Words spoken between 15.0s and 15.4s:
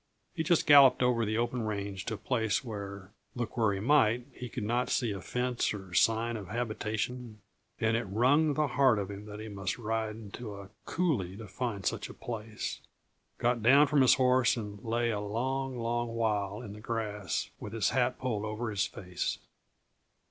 a